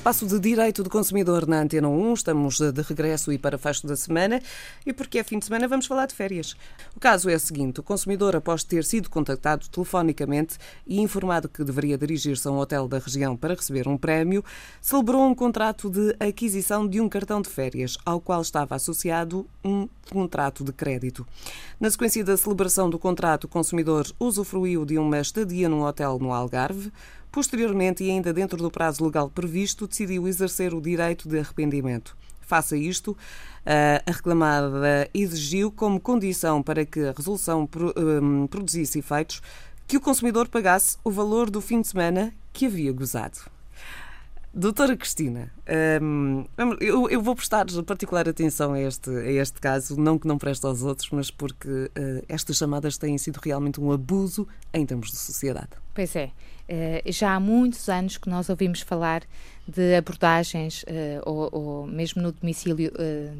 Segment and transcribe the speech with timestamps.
[0.00, 2.14] Espaço de Direito do Consumidor na Antena 1.
[2.14, 4.40] Estamos de regresso e para fecho da semana.
[4.86, 6.56] E porque é fim de semana, vamos falar de férias.
[6.96, 11.62] O caso é o seguinte: o consumidor, após ter sido contactado telefonicamente e informado que
[11.62, 14.42] deveria dirigir-se a um hotel da região para receber um prémio,
[14.80, 19.86] celebrou um contrato de aquisição de um cartão de férias, ao qual estava associado um
[20.10, 21.26] contrato de crédito.
[21.78, 26.32] Na sequência da celebração do contrato, o consumidor usufruiu de uma estadia num hotel no
[26.32, 26.90] Algarve.
[27.30, 32.16] Posteriormente, e ainda dentro do prazo legal previsto, decidiu exercer o direito de arrependimento.
[32.40, 33.16] Faça isto,
[33.64, 39.40] a reclamada exigiu como condição para que a resolução hum, produzisse efeitos
[39.86, 43.38] que o consumidor pagasse o valor do fim de semana que havia gozado.
[44.52, 45.52] Doutora Cristina,
[46.02, 46.44] hum,
[46.80, 50.66] eu, eu, vou prestar particular atenção a este, a este caso, não que não preste
[50.66, 55.16] aos outros, mas porque uh, estas chamadas têm sido realmente um abuso em termos de
[55.16, 55.68] sociedade.
[55.94, 56.32] Pois é,
[56.68, 59.22] uh, já há muitos anos que nós ouvimos falar
[59.68, 62.90] de abordagens, uh, ou, ou, mesmo no domicílio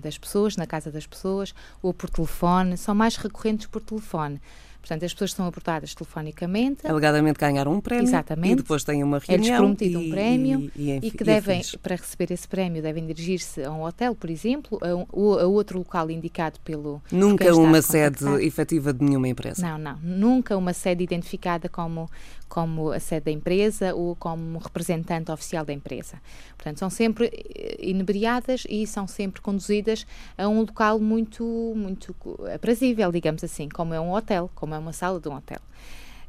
[0.00, 4.40] das pessoas, na casa das pessoas, ou por telefone, são mais recorrentes por telefone.
[4.80, 6.86] Portanto, as pessoas são abordadas telefonicamente.
[6.86, 8.04] Alegadamente ganharam um prémio.
[8.04, 8.52] Exatamente.
[8.52, 9.46] E depois têm uma reunião.
[9.46, 13.06] É-lhes prometido um prémio e, e, e, e que devem, para receber esse prémio, devem
[13.06, 15.06] dirigir-se a um hotel, por exemplo, a, um,
[15.38, 17.02] a outro local indicado pelo.
[17.12, 19.62] Nunca uma sede efetiva de nenhuma empresa.
[19.62, 19.98] Não, não.
[20.02, 22.08] Nunca uma sede identificada como
[22.50, 26.20] como a sede da empresa ou como representante oficial da empresa.
[26.56, 30.04] Portanto, são sempre eh, inebriadas e são sempre conduzidas
[30.36, 31.44] a um local muito,
[31.76, 32.14] muito
[32.52, 35.60] aprazível, digamos assim, como é um hotel, como é uma sala de um hotel.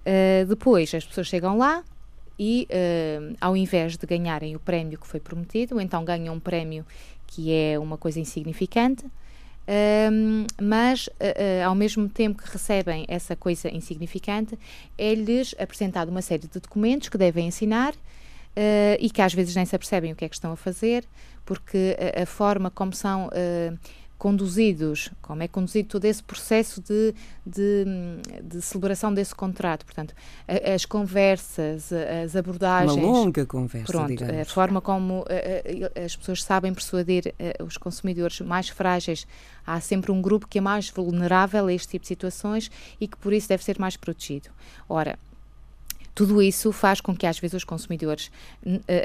[0.01, 1.83] Uh, depois, as pessoas chegam lá
[2.39, 6.85] e, uh, ao invés de ganharem o prémio que foi prometido, então ganham um prémio
[7.27, 9.05] que é uma coisa insignificante,
[10.11, 14.57] um, mas uh, ao mesmo tempo que recebem essa coisa insignificante,
[14.97, 19.65] é-lhes apresentado uma série de documentos que devem assinar uh, e que às vezes nem
[19.65, 21.05] se apercebem o que é que estão a fazer,
[21.45, 23.29] porque a, a forma como são
[24.21, 27.11] conduzidos, como é conduzido todo esse processo de,
[27.43, 27.85] de,
[28.43, 29.83] de celebração desse contrato.
[29.83, 30.13] Portanto,
[30.47, 33.03] a, as conversas, as abordagens.
[33.03, 33.91] Uma longa conversa.
[33.91, 34.39] Pronto, digamos.
[34.39, 37.33] a forma como a, as pessoas sabem persuadir
[37.65, 39.25] os consumidores mais frágeis.
[39.65, 43.17] Há sempre um grupo que é mais vulnerável a este tipo de situações e que
[43.17, 44.49] por isso deve ser mais protegido.
[44.87, 45.17] Ora,
[46.13, 48.31] tudo isso faz com que às vezes os consumidores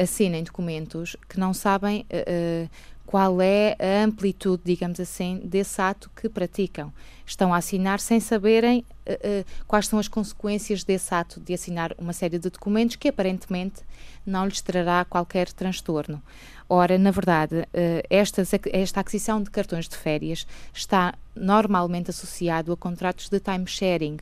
[0.02, 2.68] assinem documentos que não sabem uh,
[3.04, 6.92] qual é a amplitude, digamos assim, desse ato que praticam.
[7.24, 11.94] Estão a assinar sem saberem uh, uh, quais são as consequências desse ato de assinar
[11.96, 13.82] uma série de documentos que aparentemente
[14.24, 16.20] não lhes trará qualquer transtorno.
[16.68, 17.64] Ora, na verdade,
[18.10, 18.42] esta,
[18.72, 20.44] esta aquisição de cartões de férias
[20.74, 24.16] está normalmente associado a contratos de time sharing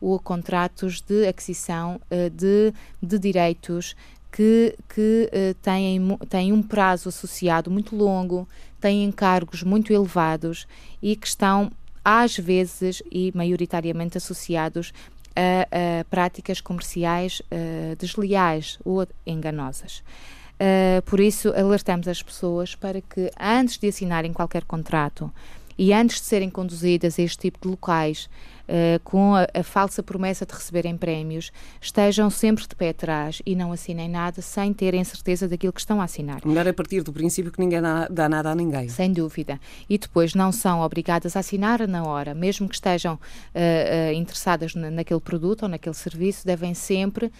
[0.00, 2.00] ou contratos de aquisição
[2.32, 3.94] de, de direitos
[4.36, 8.46] que, que uh, têm, têm um prazo associado muito longo,
[8.78, 10.66] têm encargos muito elevados
[11.02, 11.72] e que estão,
[12.04, 14.92] às vezes e maioritariamente, associados
[15.34, 20.02] a, a práticas comerciais uh, desleais ou enganosas.
[20.60, 25.32] Uh, por isso, alertamos as pessoas para que, antes de assinarem qualquer contrato
[25.78, 28.28] e antes de serem conduzidas a este tipo de locais,
[28.66, 31.50] uh, com a, a, falsa promessa de receberem prémios,
[31.80, 36.00] estejam sempre de pé atrás e não assinem nada sem terem certeza daquilo que estão
[36.00, 36.40] a assinar.
[36.44, 38.88] Melhor é partir do princípio que ninguém dá nada a ninguém.
[38.88, 39.60] Sem dúvida.
[39.88, 44.74] E depois não são obrigadas a assinar na hora, mesmo que estejam uh, uh, interessadas
[44.74, 47.30] na, naquele produto ou naquele serviço, devem sempre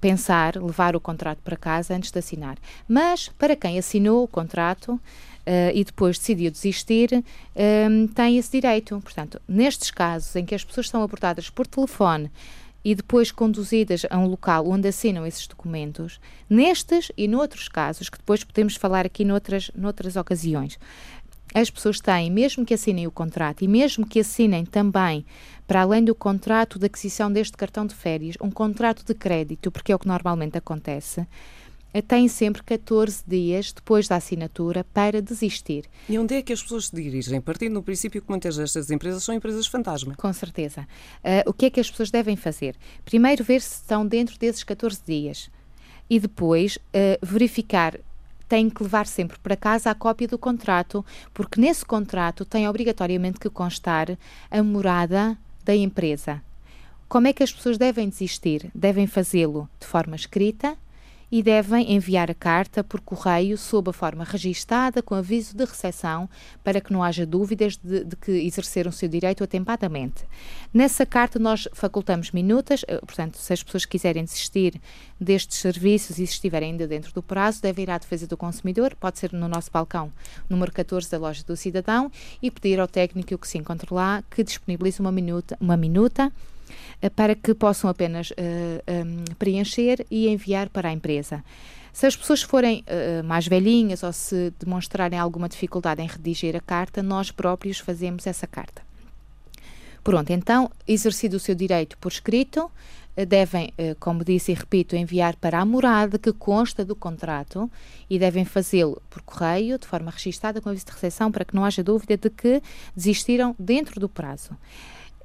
[0.00, 2.58] pensar, levar o contrato para casa antes de assinar.
[2.86, 5.00] Mas para quem assinou o contrato,
[5.46, 9.00] uh, e depois decidiu desistir, ehm, tem esse direito.
[9.00, 12.30] Portanto, nestes casos em que as pessoas são abordadas por telefone
[12.84, 16.20] e depois conduzidas a um local onde assinam esses documentos,
[16.50, 20.78] nestes e noutros casos, que depois podemos falar aqui noutras, noutras ocasiões,
[21.54, 25.24] as pessoas têm, mesmo que assinem o contrato e mesmo que assinem também,
[25.66, 29.92] para além do contrato de aquisição deste cartão de férias, um contrato de crédito, porque
[29.92, 31.26] é o que normalmente acontece,
[32.00, 35.84] tem sempre 14 dias depois da assinatura para desistir.
[36.08, 37.40] E onde é que as pessoas se dirigem?
[37.40, 40.14] Partindo do princípio que muitas destas empresas são empresas fantasma.
[40.16, 40.86] Com certeza.
[41.18, 42.76] Uh, o que é que as pessoas devem fazer?
[43.04, 45.50] Primeiro, ver se estão dentro desses 14 dias
[46.08, 46.80] e depois uh,
[47.20, 47.98] verificar
[48.48, 51.02] têm que levar sempre para casa a cópia do contrato,
[51.32, 54.18] porque nesse contrato tem obrigatoriamente que constar
[54.50, 56.42] a morada da empresa.
[57.08, 58.70] Como é que as pessoas devem desistir?
[58.74, 60.76] Devem fazê-lo de forma escrita,
[61.32, 66.28] e devem enviar a carta por correio sob a forma registada com aviso de recepção
[66.62, 70.26] para que não haja dúvidas de, de que exerceram o seu direito atempadamente.
[70.74, 74.78] Nessa carta nós facultamos minutas, eh, portanto, se as pessoas quiserem desistir
[75.18, 78.94] destes serviços e se estiverem ainda dentro do prazo, devem ir à defesa do consumidor,
[78.94, 80.12] pode ser no nosso balcão
[80.50, 82.12] número 14 da loja do cidadão
[82.42, 86.30] e pedir ao técnico que se encontre lá que disponibilize uma minuta, uma minuta
[87.10, 91.44] para que possam apenas uh, eh, um, preencher e enviar para a empresa.
[91.92, 96.60] Se as pessoas forem uh, mais velhinhas ou se demonstrarem alguma dificuldade em redigir a
[96.60, 98.82] carta, nós próprios fazemos essa carta.
[100.02, 102.68] Pronto, então, exercido o seu direito por escrito,
[103.28, 107.70] devem, como disse e repito, enviar para a morada que consta do contrato
[108.10, 111.64] e devem fazê-lo por correio, de forma registada com aviso de recepção, para que não
[111.64, 112.60] haja dúvida de que
[112.96, 114.56] desistiram dentro do prazo.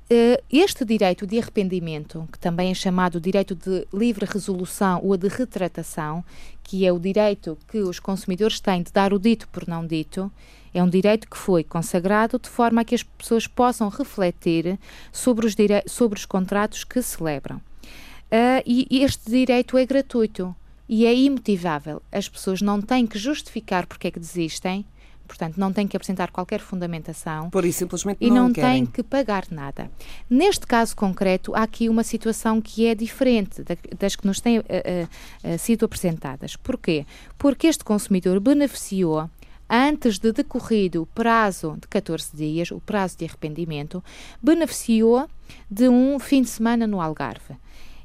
[0.10, 5.28] Eh, este direito de arrependimento, que também é chamado direito de livre resolução ou de
[5.28, 6.24] retratação,
[6.64, 10.32] que é o direito que os consumidores têm de dar o dito por não dito,
[10.74, 14.80] é um direito que foi consagrado de forma a que as pessoas possam refletir
[15.12, 15.56] sobre os,
[15.88, 17.58] sobre os contratos que celebram.
[17.58, 20.56] Uh, e este direito é gratuito
[20.88, 22.02] e é imotivável.
[22.12, 24.86] As pessoas não têm que justificar porque é que desistem,
[25.28, 27.50] Portanto, não tem que apresentar qualquer fundamentação.
[27.50, 29.92] Por isso, simplesmente e não, não tem que pagar nada.
[30.30, 33.64] Neste caso concreto, há aqui uma situação que é diferente
[34.00, 36.56] das que nos têm uh, uh, sido apresentadas.
[36.56, 37.06] Porquê?
[37.38, 39.30] Porque este consumidor beneficiou
[39.70, 44.04] antes de decorrido o prazo de 14 dias, o prazo de arrependimento,
[44.42, 45.28] beneficiou
[45.70, 47.56] de um fim de semana no Algarve.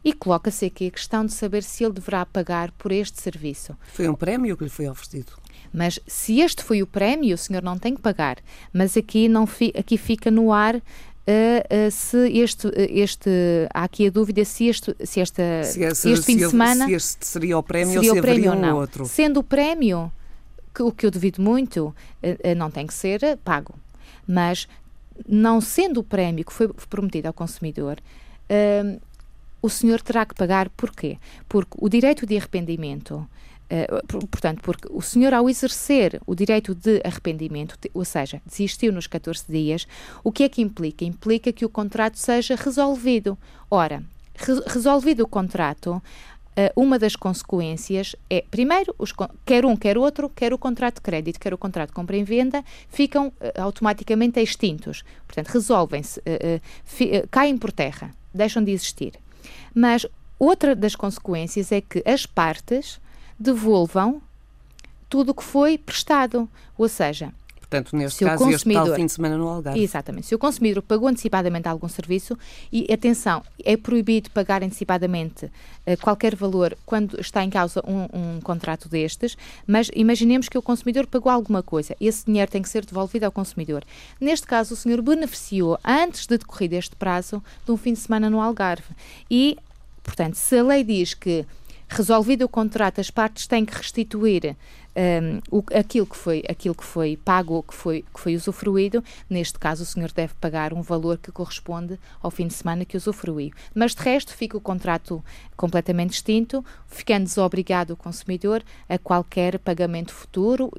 [0.04, 3.76] E coloca-se aqui a questão de saber se ele deverá pagar por este serviço.
[3.92, 5.32] Foi um prémio que lhe foi oferecido?
[5.72, 8.38] Mas se este foi o prémio, o senhor não tem que pagar.
[8.72, 10.82] Mas aqui, não fi, aqui fica no ar
[11.22, 13.30] Uh, uh, se este, uh, este
[13.72, 16.94] há aqui a dúvida se este, se esta, se este, este fim de semana se
[16.94, 18.76] este seria o prémio seria ou se o prémio ou não.
[18.76, 19.06] Um outro.
[19.06, 20.10] Sendo o prémio,
[20.74, 21.94] que, o que eu devido muito,
[22.56, 23.72] não tem que ser pago.
[24.26, 24.66] Mas
[25.28, 27.98] não sendo o prémio que foi prometido ao consumidor,
[29.62, 31.18] o senhor terá que pagar porquê?
[31.48, 33.26] Porque o direito de arrependimento
[33.74, 33.86] eh,
[34.30, 39.44] portanto, porque o senhor, ao exercer o direito de arrependimento, ou seja, desistiu nos 14
[39.48, 39.88] dias,
[40.22, 41.06] o que é que implica?
[41.06, 43.38] Implica que o contrato seja resolvido.
[43.70, 44.04] Ora,
[44.34, 46.02] re resolvido o contrato,
[46.54, 49.10] Uh, uma das consequências é, primeiro, os,
[49.46, 52.24] quer um, quer outro, quer o contrato de crédito, quer o contrato de compra em
[52.24, 55.02] venda, ficam uh, automaticamente extintos.
[55.26, 56.20] Portanto, resolvem-se,
[57.30, 59.14] caem por terra, deixam de existir.
[59.74, 60.06] Mas
[60.38, 63.00] outra das consequências é que as partes
[63.38, 64.20] devolvam
[65.08, 66.48] tudo o que foi prestado.
[66.76, 67.32] Ou seja,
[67.72, 69.82] Portanto, neste caso, este tal fim de semana no Algarve.
[69.82, 70.26] Exatamente.
[70.26, 72.36] Se o consumidor pagou antecipadamente algum serviço,
[72.70, 78.40] e atenção, é proibido pagar antecipadamente uh, qualquer valor quando está em causa um, um,
[78.42, 81.96] contrato destes, mas imaginemos que o consumidor pagou alguma coisa.
[81.98, 83.82] Esse dinheiro tem que ser devolvido ao consumidor.
[84.20, 88.28] Neste caso, o senhor beneficiou, antes de decorrer este prazo, de um fim de semana
[88.28, 88.94] no Algarve.
[89.30, 89.56] E,
[90.02, 91.46] portanto, se a lei diz que
[91.88, 94.56] resolvido o contrato, as partes têm que restituir
[94.96, 99.02] um, o, aquilo, que foi, aquilo que foi pago ou que foi, que foi usufruído.
[99.28, 102.96] Neste caso, o senhor deve pagar um valor que corresponde ao fim de semana que
[102.96, 103.50] usufruiu.
[103.74, 105.24] Mas, de resto, fica o contrato
[105.56, 110.70] completamente extinto, ficando desobrigado o consumidor a qualquer pagamento futuro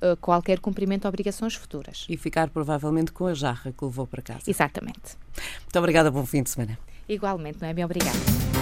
[0.00, 2.06] a, a qualquer cumprimento de obrigações futuras.
[2.08, 4.42] E ficar provavelmente com a jarra que levou para casa.
[4.46, 5.16] Exatamente.
[5.62, 6.78] Muito obrigada, bom fim de semana.
[7.08, 7.72] Igualmente, não é?
[7.72, 8.57] Bem obrigada.